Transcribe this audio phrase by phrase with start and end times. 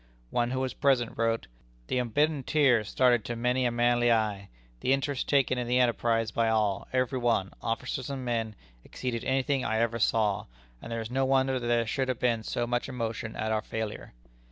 [0.31, 1.45] One who was present wrote:
[1.85, 4.49] "The unbidden tear started to many a manly eye.
[4.79, 9.43] The interest taken in the enterprise by all, every one, officers and men, exceeded any
[9.43, 10.47] thing I ever saw,
[10.81, 13.61] and there is no wonder that there should have been so much emotion at our
[13.61, 14.13] failure."